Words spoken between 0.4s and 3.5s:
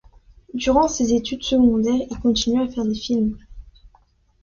Durant ses études secondaires, il continue à faire des films.